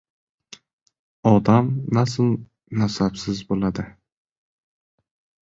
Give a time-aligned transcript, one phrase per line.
[1.31, 3.87] Odam nasl-nasabsiz bo‘ladi.